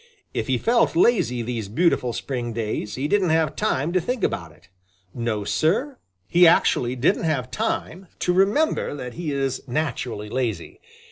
If 0.33 0.47
he 0.47 0.57
felt 0.57 0.95
lazy 0.95 1.43
these 1.43 1.69
beautiful 1.69 2.11
spring 2.11 2.53
days, 2.53 2.95
he 2.95 3.07
didn't 3.07 3.29
have 3.29 3.55
time 3.55 3.93
to 3.93 4.01
think 4.01 4.23
about 4.23 4.51
it. 4.51 4.67
No, 5.13 5.43
Sir, 5.43 5.99
he 6.27 6.47
actually 6.47 6.95
didn't 6.95 7.25
have 7.25 7.51
time 7.51 8.07
to 8.17 8.33
remember 8.33 8.95
that 8.95 9.13
he 9.13 9.31
is 9.31 9.61
naturally 9.67 10.27
lazy. 10.27 10.79